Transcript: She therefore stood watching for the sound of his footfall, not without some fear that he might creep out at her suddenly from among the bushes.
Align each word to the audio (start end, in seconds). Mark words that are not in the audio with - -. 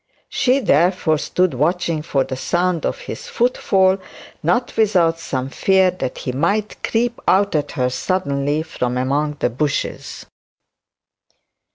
She 0.29 0.57
therefore 0.57 1.19
stood 1.19 1.53
watching 1.53 2.01
for 2.01 2.23
the 2.23 2.35
sound 2.35 2.87
of 2.87 3.01
his 3.01 3.27
footfall, 3.27 3.99
not 4.41 4.75
without 4.75 5.19
some 5.19 5.49
fear 5.51 5.91
that 5.91 6.17
he 6.17 6.31
might 6.31 6.81
creep 6.81 7.19
out 7.27 7.53
at 7.53 7.73
her 7.73 7.91
suddenly 7.91 8.63
from 8.63 8.97
among 8.97 9.35
the 9.39 9.49
bushes. 9.51 10.25